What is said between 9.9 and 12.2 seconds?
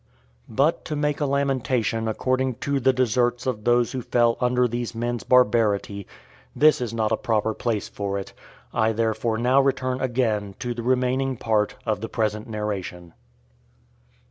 again to the remaining part of the